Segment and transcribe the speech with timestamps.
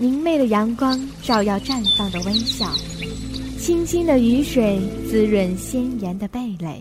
[0.00, 2.70] 明媚的阳光照耀绽放的微笑，
[3.58, 6.80] 清新的雨水滋润鲜艳的蓓蕾。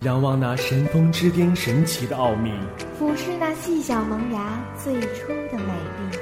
[0.00, 2.50] 仰望那神峰之巅神奇的奥秘，
[2.98, 6.18] 俯视那细小萌芽最初的美丽。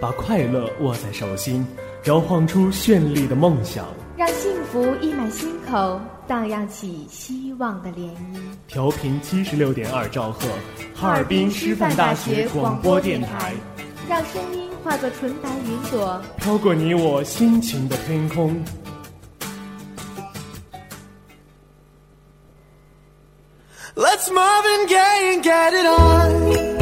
[0.00, 1.66] 把快乐握在手心，
[2.04, 3.84] 摇晃出绚丽的梦想。
[4.16, 8.38] 让幸福溢满心口，荡漾起希望的涟漪。
[8.68, 10.46] 调频七十六点二兆赫，
[10.94, 13.54] 哈尔滨师范大学广播电台。
[14.06, 18.62] 让声音化作纯白云朵，飘过你我心情的天空。
[23.94, 26.77] Let's move and get and get it on.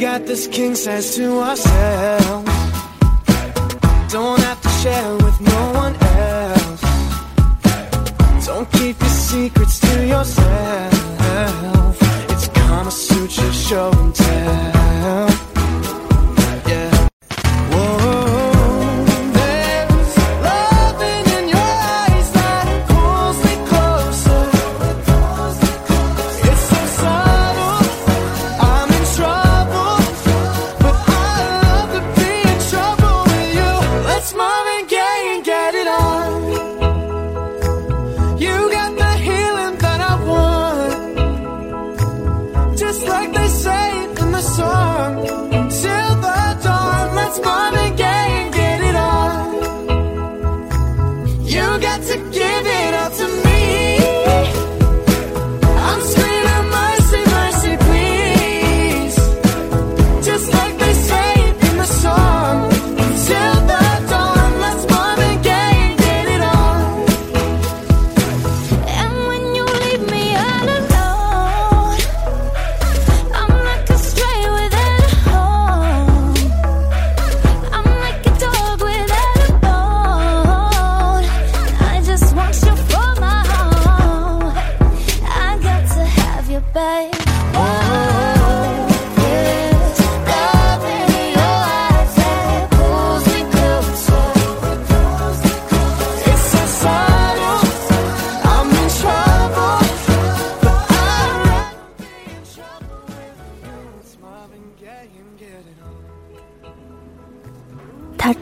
[0.00, 2.50] 'Cause this king size to ourselves.
[4.10, 5.94] Don't have to share with no one
[6.24, 6.82] else.
[8.46, 10.89] Don't keep your secrets to yourself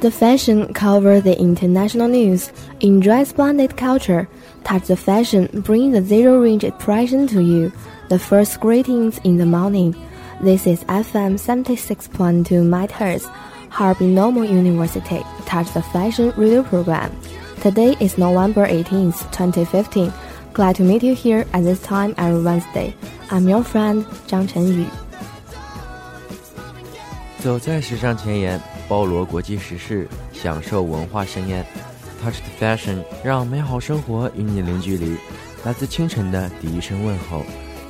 [0.08, 2.54] the fashion cover the international news.
[2.80, 4.30] Enjoy splendid culture.
[4.64, 7.70] Touch the fashion bring the zero range impression to you.
[8.08, 9.94] The first greetings in the morning.
[10.40, 13.26] This is FM 76.2 MHz,
[13.72, 15.22] Harbin Normal University.
[15.46, 17.12] Touch the fashion radio program.
[17.60, 20.14] Today is November 18th, 2015.
[20.54, 22.96] Glad to meet you here at this time every Wednesday.
[23.30, 24.86] I'm your friend 张晨宇。
[27.40, 28.77] 走在时尚前沿。
[28.89, 31.65] 包罗国际时事，享受文化盛宴
[32.23, 35.17] ，Touch the fashion，让美好生活与你零距离。
[35.65, 37.43] 来自清晨的第一声问候，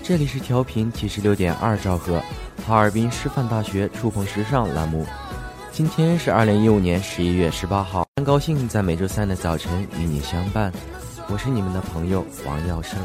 [0.02, 2.20] 这里是调频七十六点二兆赫，
[2.66, 5.06] 哈尔滨师范大学触碰时尚栏目。
[5.70, 10.72] 今天是二零一五年十一月十八号，很高兴在每周三的早晨与你相伴。
[11.30, 12.98] 我是你们的朋友王耀生。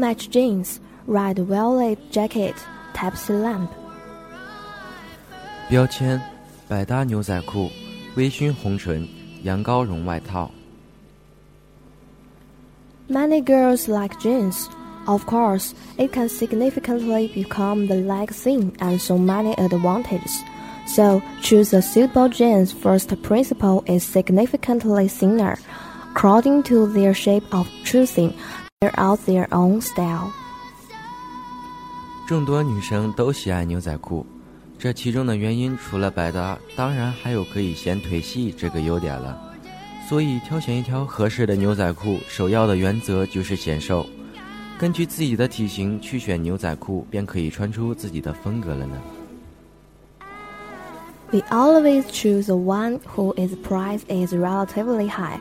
[0.00, 2.54] match jeans, red velvet jacket,
[2.94, 3.68] Type-C lamp.
[5.68, 6.20] 标签：
[6.66, 7.70] 百搭牛仔裤、
[8.14, 9.06] 微醺红唇、
[9.42, 10.50] 羊羔绒外套。
[13.08, 14.66] Many girls like jeans.
[15.06, 20.42] Of course, it can significantly become the leg thing and so many advantages.
[20.86, 25.58] So, choose a suitable jeans first principle is significantly thinner,
[26.10, 28.34] according to their shape of choosing,
[28.81, 30.31] they're out their own style.
[32.27, 34.25] 众多女生都喜爱牛仔裤，
[34.79, 39.39] 这其中的原因除了百搭，当然还有可以显腿细这个优点了。
[40.09, 44.03] 所以挑选一条合适的牛仔裤，首要的原则就是显瘦。
[44.79, 48.97] 根据自己的体型去选牛仔裤，便可以穿出自己的风格了呢。
[51.29, 55.39] We always choose the one whose price is relatively high.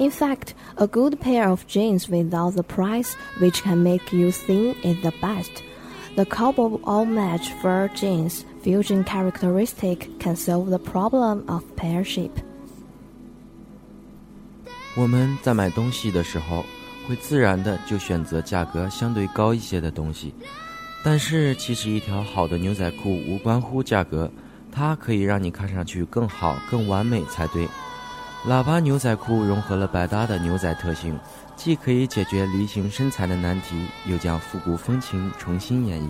[0.00, 4.74] In fact, a good pair of jeans without the price, which can make you thin,
[4.82, 5.62] is the best.
[6.16, 12.42] The combo all match fur jeans fusion characteristic can solve the problem of pear shape.
[14.96, 16.64] 我们在买东西的时候，
[17.06, 20.34] 会自然的就选择价格相对高一些的东西。
[21.04, 24.30] 但是，其实一条好的牛仔裤无关乎价格，
[24.72, 27.68] 它可以让你看上去更好、更完美才对。
[28.47, 31.19] 喇叭牛仔裤融合了百搭的牛仔特性，
[31.55, 36.09] 既可以解决梨形身材的难题，又将复古风情重新演绎。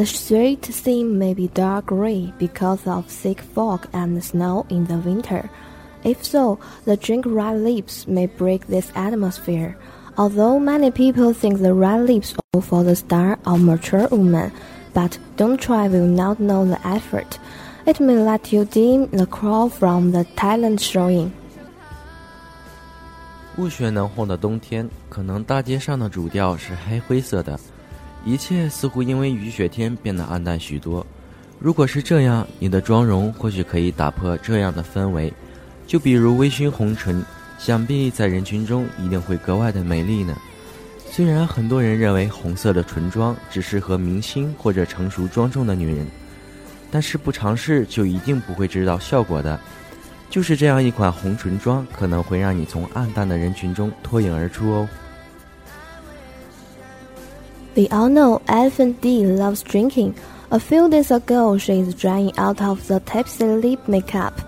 [0.00, 4.98] The street scene may be dark gray because of thick fog and snow in the
[4.98, 5.48] winter.
[6.04, 9.76] If so, the drink red lips may break this atmosphere.
[10.18, 14.52] Although many people think the red lips are for the star or mature woman,
[14.92, 17.38] but don't try will not know the effort.
[17.86, 21.32] It may let you dim the crowd from the talent showing.
[23.58, 27.58] 雾雪能烘的冬天，可能大街上的主调是黑灰色的，
[28.23, 31.05] 一切似乎因为雨雪天变得暗淡许多。
[31.59, 35.31] 如果是这样，你的妆容或许可以打破这样的氛围。
[35.87, 37.23] 就比如微醺红唇，
[37.57, 40.35] 想必在人群中一定会格外的美丽呢。
[41.09, 46.07] 虽然很多人认为红色的唇妆只适合明星或者成熟庄重的女人，
[46.89, 49.59] 但是不尝试就一定不会知道效果的。
[50.29, 54.87] 就是这样一款红唇妆，可能会让你从暗淡的人群中脱颖而出哦。
[57.74, 60.14] We all know Elephant D loves drinking.
[60.50, 64.40] A few days ago, she is drying out of the tipsy lip makeup,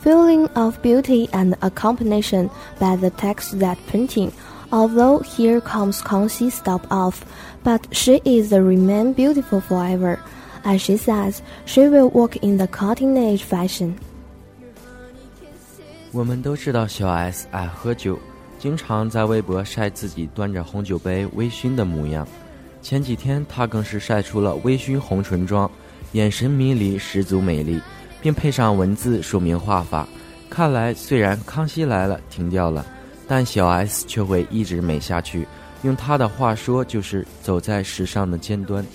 [0.00, 4.30] feeling of beauty and accompanied by the text that painting.
[4.70, 7.24] Although here comes Kangxi stop off,
[7.64, 10.18] but she is the remain beautiful forever.
[10.64, 13.94] As she says, she will walk in the cutting edge fashion.
[16.12, 18.18] 我们都知道小 S 爱喝酒，
[18.58, 22.26] 经常在微博晒自己端着红酒杯微醺的模样。
[22.81, 25.69] 前几天她更是晒出了微醺红唇妆，
[26.13, 27.79] 眼神迷离，十足美丽，
[28.21, 30.07] 并配上文字说明画法。
[30.49, 32.85] 看来虽然《康熙来了》停掉了，
[33.27, 35.47] 但小 S 却会一直美下去。
[35.83, 38.85] 用她的话说，就是走在时尚的尖端。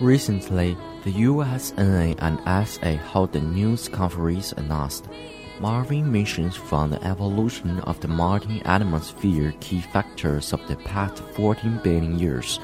[0.00, 5.08] Recently, the USNA and SA held a news conference announced
[5.60, 11.80] Marvin missions from the evolution of the Martian atmosphere key factors of the past 14
[11.84, 12.58] billion years.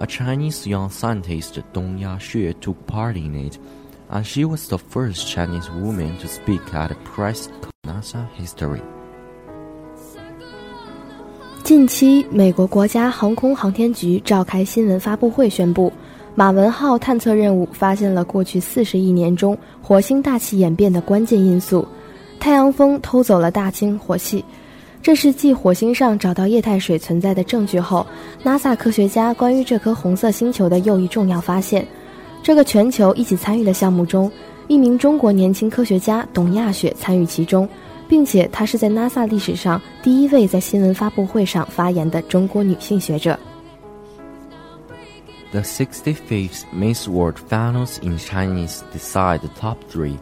[0.00, 3.58] A Chinese young scientist, Dong Ya-xue, took part in it,
[4.10, 7.48] and she was the first Chinese woman to speak at a press
[7.86, 8.82] NASA history.
[11.64, 15.90] 近期，美国国家航空航天局召开新闻发布会，宣布
[16.34, 21.88] 马文号探测任务发现了过去四十亿年中火星大气演变的关键因素——
[22.38, 24.44] 太阳风偷走了大氢火气。
[25.02, 28.06] 这是继火星上找到液态水存在的证据后
[28.44, 31.86] ，NASA 科学家关于这颗红色星球的又一重要发现。
[32.42, 34.30] 这个全球一起参与的项目中，
[34.68, 37.66] 一名中国年轻科学家董亚雪参与其中。
[38.07, 43.39] 并且她是在 NASA 历史上第一位在新闻发布会上发言的中国女性学者。
[45.51, 50.19] The 65th Miss World Finals in Chinese decide the top three.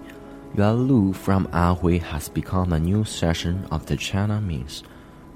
[0.55, 4.83] Yuan Lu from Anhui has become a new session of the China Miss.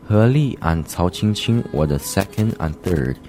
[0.07, 3.19] He Li and Cao Qingqing were the second and third.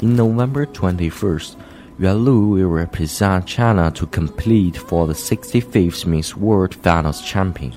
[0.00, 1.56] In November 21st,
[1.98, 7.72] Yuan Lu will represent China to compete for the 65th Miss World Finals champion.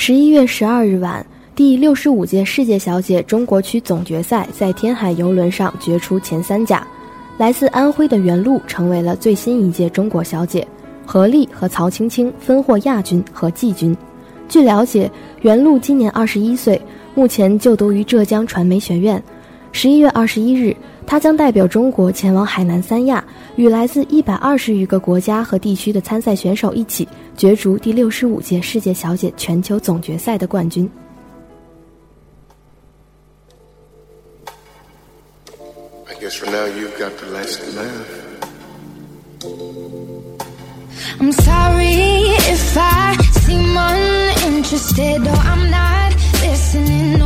[0.00, 6.86] 十一月十二日晚，第六十五届世界小姐中国区总决赛在天海游轮上决出前三甲，
[7.36, 10.64] 来自安徽的袁璐成为了最新一届中国小姐，
[11.04, 13.94] 何丽和曹青青分获亚军和季军。
[14.48, 15.10] 据了解，
[15.42, 16.80] 袁璐今年二十一岁，
[17.16, 19.20] 目前就读于浙江传媒学院。
[19.72, 20.74] 十一月二十一日，
[21.06, 23.22] 她将代表中国前往海南三亚，
[23.56, 27.06] 与来自一百二十余个国家和地区的参赛选手一起
[27.38, 30.90] 角逐第六十五届世界小姐全球总决赛的冠军。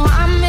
[0.04, 0.41] I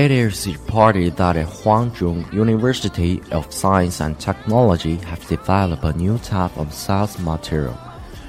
[0.00, 6.18] It is reported that at Huangzhou University of Science and Technology have developed a new
[6.18, 7.74] type of sales material.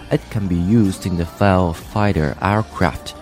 [0.10, 3.16] It can be used in the field of fighter aircraft.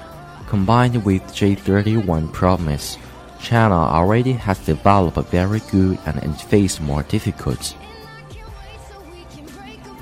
[0.48, 2.98] Combined with J-31 Promise,
[3.42, 7.74] China already has developed a very good and it face more difficult.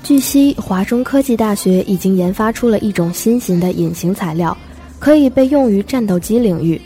[0.02, 4.54] 据悉，华中科技大学已经研发出了一种新型的隐形材料，
[4.98, 6.78] 可以被用于战斗机领域，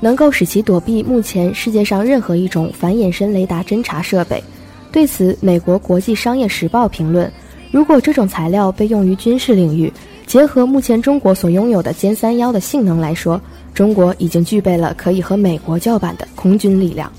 [0.00, 4.42] 能够使其躲避目前世界上任何一种反隐身雷达侦察设备。
[4.90, 7.30] 对此，美国国际商业时报评论：
[7.70, 9.92] 如果这种材料被用于军事领域，
[10.26, 13.40] 结合目前中国所拥有的歼三幺的性能来说，
[13.72, 17.12] 中国已经具备了可以和美国叫板的空军力量。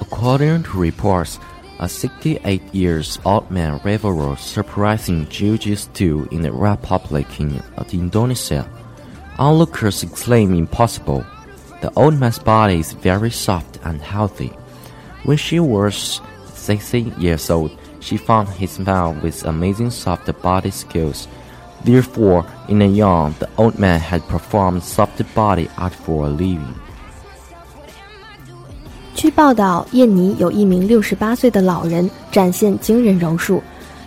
[0.00, 1.36] According to reports,
[1.78, 7.26] a 68 years old man reveled surprising jiu-jitsu in the Republic
[7.76, 8.64] of Indonesia.
[9.39, 11.23] Onlookers exclaim impossible.
[11.81, 14.51] The old man's body is very soft and healthy.
[15.25, 16.21] When she was
[16.55, 21.27] 60 years old, she found his mouth with amazing soft body skills.
[21.83, 26.73] Therefore, in a young, the old man had performed soft body art for a living.
[29.13, 33.61] 据报道，印尼有一名六十八岁的老人展现惊人柔术，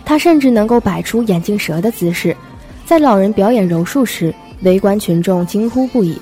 [0.05, 2.35] 他甚至能够摆出眼镜蛇的姿势。
[2.85, 4.33] 在老人表演柔术时，
[4.64, 6.18] 围观群众惊呼不已。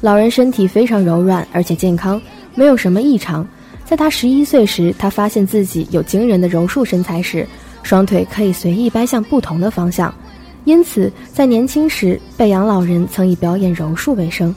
[0.00, 2.20] 老人身体非常柔软，而且健康，
[2.54, 3.46] 没有什么异常。
[3.84, 7.46] 在他十一岁时，他发现自己有惊人的柔术身材时，
[7.82, 10.14] 双腿可以随意掰向不同的方向。
[10.64, 14.54] 因此，在年轻时，贝阳老人曾以表演柔术为生。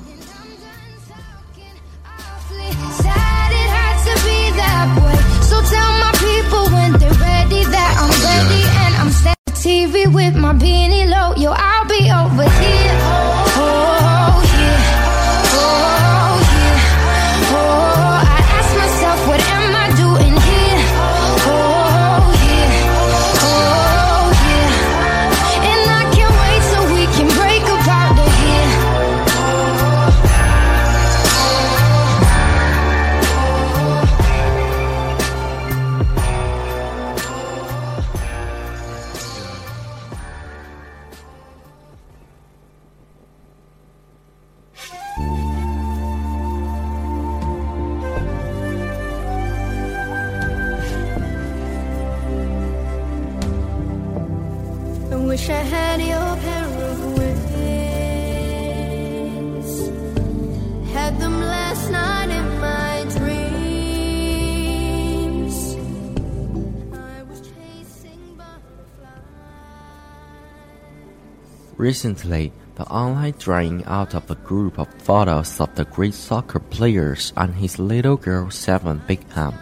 [71.77, 77.31] Recently, the online drawing out of a group of photos of the great soccer players
[77.37, 79.53] and his little girl Seven Bickham.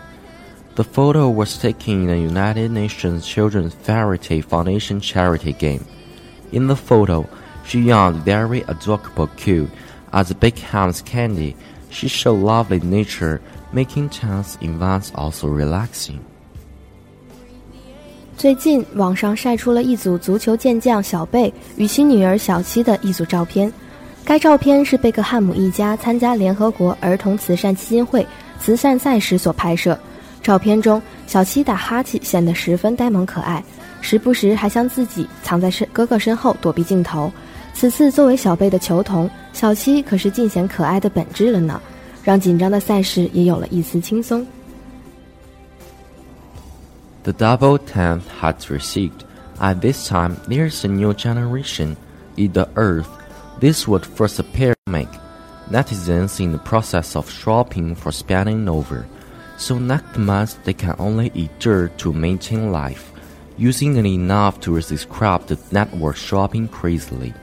[0.75, 5.86] The photo was taken in the United Nations Children's Charity Foundation charity game.
[6.54, 7.28] In the photo,
[7.65, 9.71] she yawned very adorable cute.
[10.13, 11.58] As Beckham's candy,
[11.89, 13.41] she showed lovely nature,
[13.73, 16.23] making tense events also relaxing.
[18.38, 23.71] 最近，网上晒出了一组足球健将小贝与其女儿小七的一组照片。
[24.26, 28.26] 该照片是贝克汉姆一家参加联合国儿童慈善基金会
[28.60, 29.98] 慈善赛时所拍摄。
[30.43, 33.63] 照片中，小七打哈欠显得十分呆萌可爱，
[34.02, 37.32] 时不时还将自己藏在身哥哥身后躲避镜头。
[37.74, 41.82] 此次作为小贝的球童，小七可是尽显可爱的本质了呢，
[42.21, 44.45] 让紧张的赛事也有了一丝轻松。
[47.25, 49.25] The double tenth has received.
[49.61, 51.96] At this time, there's a new generation.
[52.37, 53.09] In the earth,
[53.61, 55.12] this would first appear make.
[55.68, 59.07] Netizens in the process of shopping for spending over.
[59.57, 63.12] So next month they can only eat dirt to maintain life,
[63.59, 67.35] using it enough to describe the network shopping crazily.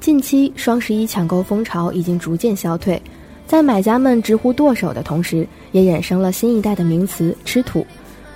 [0.00, 3.00] 近期双十一抢购风潮已经逐渐消退，
[3.47, 7.87] 在买家们直呼剁手的同时，也衍生了新一代的名词“吃土”。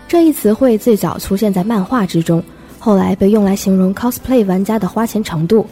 [0.07, 2.41] 这一词汇最早出现在漫画之中，
[2.79, 5.65] 后来被用来形容 cosplay 玩家的花钱程度。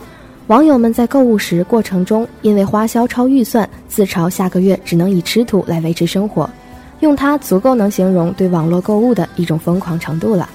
[0.47, 6.49] 网友们在购物时过程中，因为花销超预算，自嘲下个月只能以吃土来维持生活，
[6.99, 10.49] 用它足够能形容对网络购物的一种疯狂程度了。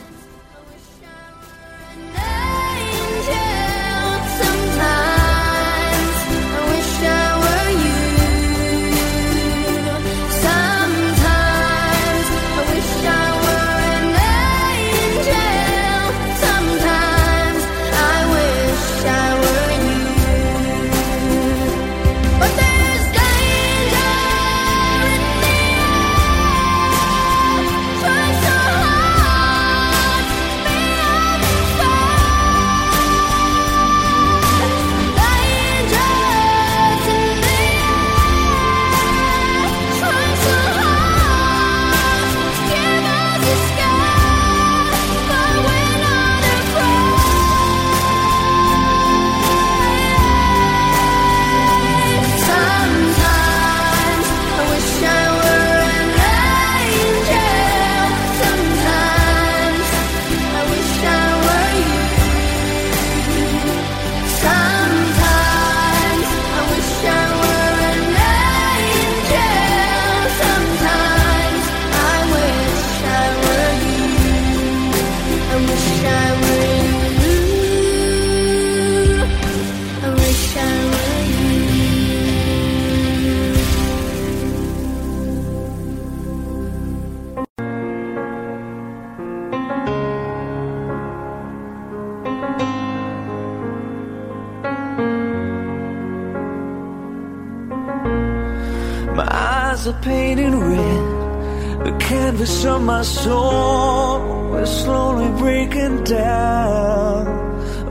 [99.85, 101.85] Walls are painted red.
[101.85, 107.27] The canvas of my soul is slowly breaking down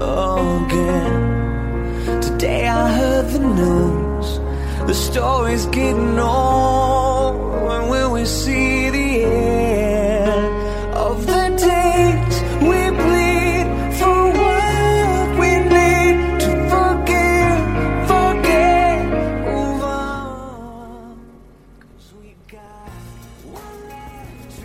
[0.02, 1.22] again.
[2.22, 4.40] Today I heard the news.
[4.88, 7.36] The story's getting old.
[7.68, 9.73] When will we see the end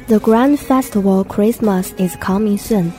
[0.08, 2.94] The grand festival Christmas is coming soon.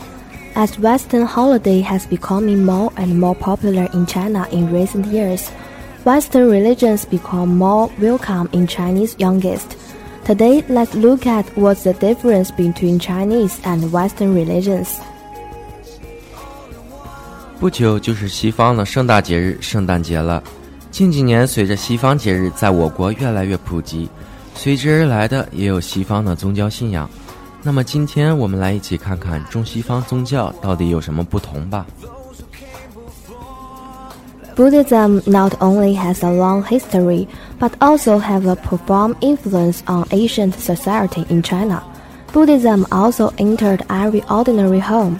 [0.54, 5.50] As Western holiday has becoming more and more popular in China in recent years,
[6.04, 9.76] Western religions become more welcome in Chinese youngest.
[10.24, 14.88] Today, let's look at what's the difference between Chinese and Western religions.
[17.60, 20.42] 不久就是西方的盛大节日圣诞节了。
[20.90, 24.08] 近几年，随着西方节日在我国越来越普及，
[24.58, 27.08] 随之而来的也有西方的宗教信仰。
[27.62, 31.86] 那么，今天我们来一起看看中西方宗教到底有什么不同吧。
[34.54, 37.26] Buddhism not only has a long history,
[37.58, 41.82] but also have a profound influence on ancient society in China.
[42.32, 45.18] Buddhism also entered every ordinary home.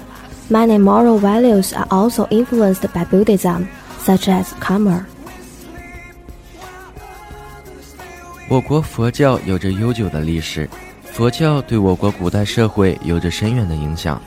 [0.51, 3.67] Many moral values are also influenced by Buddhism,
[3.99, 5.07] such as karma.
[8.50, 10.68] 我国佛教有着悠久的历史，
[11.04, 14.20] 佛教对我国古代社会有着深远的影响。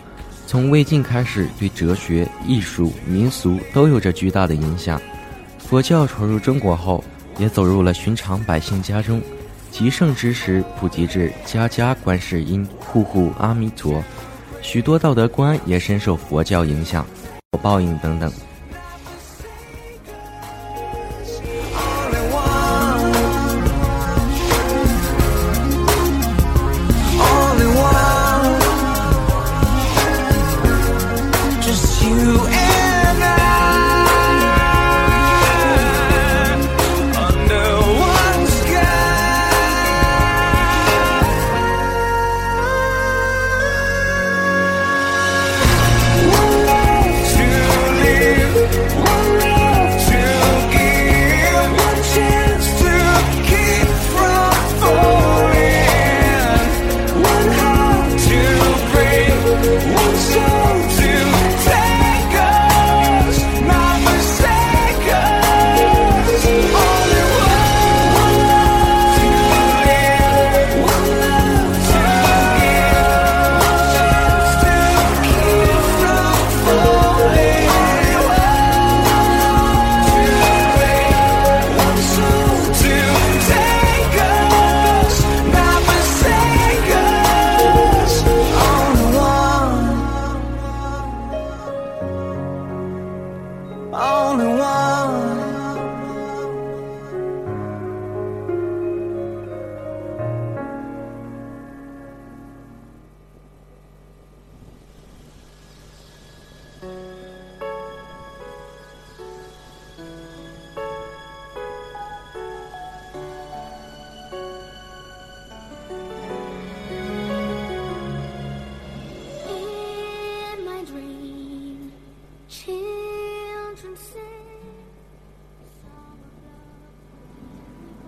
[0.46, 5.02] 从魏晋开始，对哲学、艺术、民俗都有着巨大的影响。
[5.58, 7.02] 佛教传入中国后，
[7.36, 9.20] 也走入了寻常百姓家中，
[9.72, 14.00] 极盛之时普及至家家观世音、户户阿弥陀，
[14.60, 17.04] 许多道德观也深受佛教影响，
[17.54, 18.32] 有报应等等。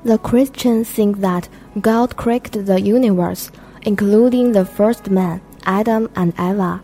[0.04, 1.50] The Christians think that
[1.82, 3.52] God created the universe,
[3.84, 6.82] including the first man, Adam and Eva.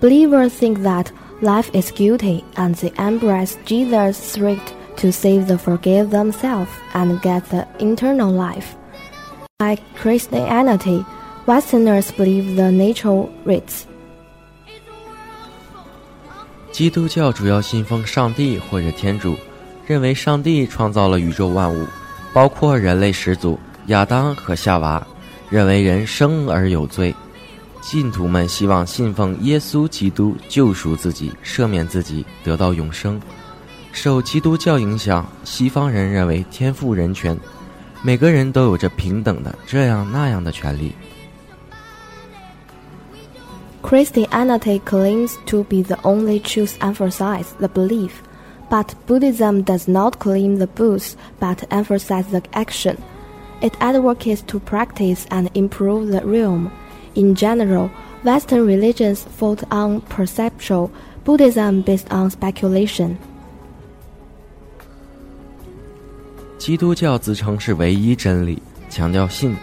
[0.00, 6.10] Believers think that life is guilty and they embrace Jesus' threat to save the forgive
[6.10, 8.74] themselves and get the eternal life.
[9.60, 11.04] Like Christianity,
[11.46, 13.86] Westerners believe the natural rights.
[16.72, 19.36] 基督教主要信奉上帝或者天主，
[19.86, 21.86] 认为上帝创造了宇宙万物，
[22.33, 25.05] 包括人类始祖亚当和夏娃，
[25.49, 27.13] 认为人生而有罪。
[27.81, 33.19] 信徒们希望信奉耶稣基督救赎自己、赦免自己，得到永生。
[33.91, 37.37] 受基督教影响，西方人认为天赋人权，
[38.03, 40.93] 每个人都有着平等的这样那样的权利。
[43.81, 48.11] Christianity claims to be the only truth emphasize the belief,
[48.70, 52.96] but Buddhism does not claim the books but emphasize the action.
[53.60, 56.70] It advocates to practice and improve the realm.
[57.14, 57.90] In general,
[58.22, 60.90] Western religions fought on perceptual,
[61.24, 63.16] Buddhism based on speculation.
[66.58, 69.54] 基督教自称是唯一真理， 强调信；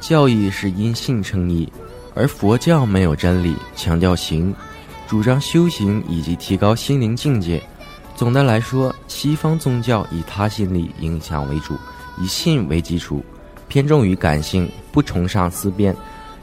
[0.00, 1.70] 教义是因信称义，
[2.14, 4.54] 而佛教没有真理，强调行，
[5.06, 7.62] 主张修行以及提高心灵境界。
[8.23, 11.75] 总的来说，西方宗教以他心理影响为主，
[12.17, 13.21] 以信为基础，
[13.67, 15.93] 偏重于感性，不崇尚思辨；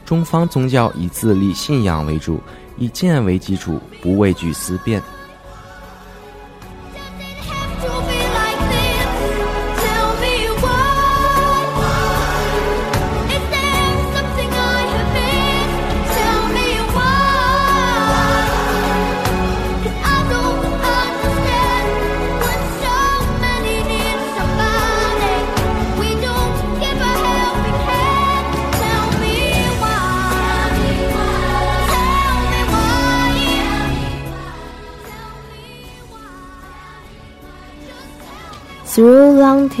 [0.05, 2.39] 中方宗教以自立信仰为主，
[2.77, 5.01] 以见为基础，不畏惧思辨。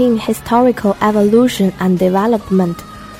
[0.00, 2.76] long-term historical evolution and development,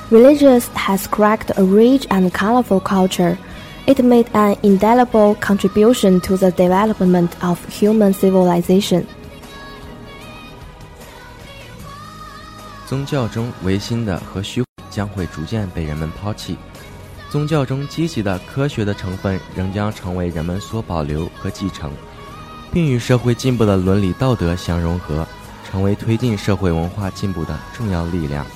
[0.09, 3.37] religious has cracked a rich and colorful culture.
[3.85, 9.05] It made an indelible contribution to the development of human civilization.
[12.87, 16.57] 宗教中唯心的和虚将会逐渐被人们抛弃，
[17.29, 21.91] 宗教中积极的科学的成分仍将成为人们所保留和继承，
[22.71, 25.23] 并与社会进步的伦理道德相融合。
[25.72, 28.46] 成为推进社会文化进步的重要力量。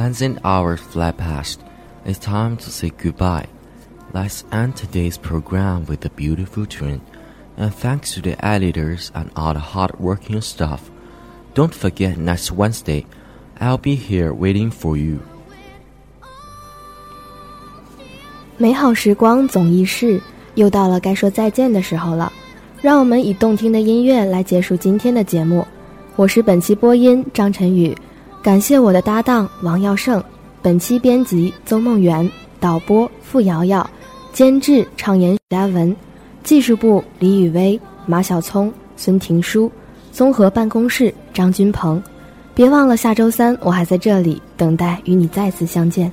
[0.00, 1.60] Plans and hours fly past.
[2.04, 3.46] It's time to say goodbye.
[4.14, 7.00] Let's end today's program with a beautiful tune.
[7.58, 10.80] And thanks to the editors and all the hard-working staff.
[11.54, 13.06] Don't forget next Wednesday,
[13.58, 15.18] I'll be here waiting for you.
[18.58, 20.20] 美好时光总易逝，
[20.54, 22.32] 又到了该说再见的时候了。
[22.82, 25.66] 让我们以动听的音乐来结束今天的节目。
[26.14, 27.96] 我是本期播音张晨宇。
[28.41, 30.21] 感谢我的搭档王耀胜，
[30.63, 32.27] 本期编辑邹梦圆，
[32.59, 33.87] 导播付瑶瑶，
[34.33, 35.95] 监制畅言嘉文，
[36.43, 39.71] 技术部李雨薇、马小聪、孙婷舒，
[40.11, 42.01] 综合办公室张军鹏。
[42.55, 46.11] 别忘了下周三我还在这里等待与你再次相见。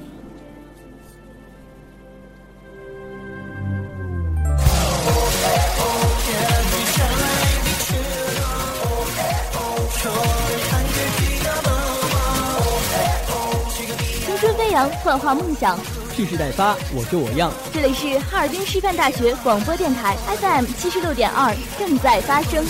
[15.02, 15.78] 幻化梦想，
[16.14, 17.52] 蓄势待发，我就我样。
[17.72, 22.64] 这里是哈尔滨师范大学广播电台 FM 七十六点二，正在发生。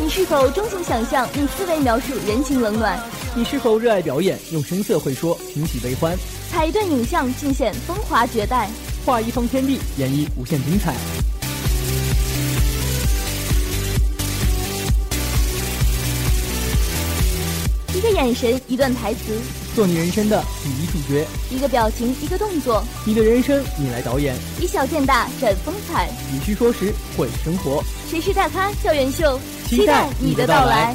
[0.00, 2.98] 你是否钟情想象，用思维描述人情冷暖？
[3.34, 6.16] 你是否热爱表演，用声色会说平喜悲欢？
[6.50, 8.66] 采一段影像，尽显风华绝代；
[9.04, 10.94] 画一方天地，演绎无限精彩。
[17.98, 19.36] 一个眼神，一段台词，
[19.74, 24.36] 做你人生的第一主角；一个表情，一个动作，你的人生你来导演。
[24.60, 26.08] 以小见大，展风采。
[26.32, 27.82] 以虚说实，会生活。
[28.08, 28.70] 谁是大咖？
[28.84, 30.94] 校园秀，期待你的到来。